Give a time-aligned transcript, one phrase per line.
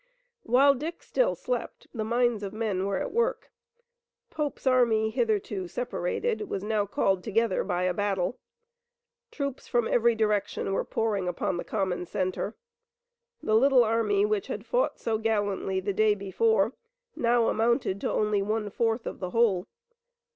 [0.41, 3.51] While Dick still slept, the minds of men were at work.
[4.31, 8.39] Pope's army, hitherto separated, was now called together by a battle.
[9.29, 12.55] Troops from every direction were pouring upon the common center.
[13.43, 16.73] The little army which had fought so gallantly the day before
[17.15, 19.67] now amounted to only one fourth of the whole.